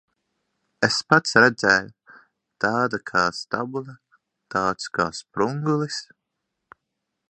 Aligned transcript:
Es 0.87 0.95
pats 1.13 1.37
redzēju. 1.43 2.17
Tāda 2.65 3.01
kā 3.11 3.27
stabule, 3.43 3.97
tāds 4.57 4.93
kā 4.99 5.11
sprungulis. 5.23 6.05